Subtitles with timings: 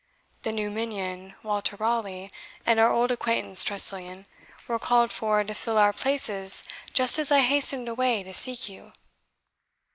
[0.41, 2.31] The new minion, Walter Raleigh,
[2.65, 4.25] and our old acquaintance Tressilian
[4.67, 8.93] were called for to fill our places just as I hastened away to seek you."